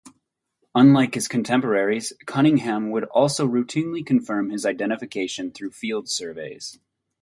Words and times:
Unlike 0.73 1.13
his 1.13 1.27
contemporaries, 1.27 2.11
Cunningham 2.25 2.89
would 2.89 3.03
also 3.03 3.47
routinely 3.47 4.03
confirm 4.03 4.49
his 4.49 4.65
identifications 4.65 5.53
through 5.53 5.73
field 5.73 6.09
surveys. 6.09 6.79